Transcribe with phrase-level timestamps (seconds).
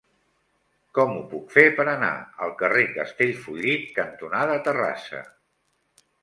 [0.99, 2.09] Com ho puc fer per anar
[2.45, 5.23] al carrer Castellfollit cantonada Terrassa?